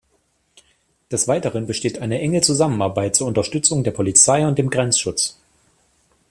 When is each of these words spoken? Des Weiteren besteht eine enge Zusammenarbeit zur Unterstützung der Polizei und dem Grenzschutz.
Des 1.11 1.27
Weiteren 1.27 1.67
besteht 1.67 1.99
eine 1.99 2.19
enge 2.21 2.41
Zusammenarbeit 2.41 3.15
zur 3.15 3.27
Unterstützung 3.27 3.83
der 3.83 3.91
Polizei 3.91 4.47
und 4.47 4.57
dem 4.57 4.71
Grenzschutz. 4.71 5.37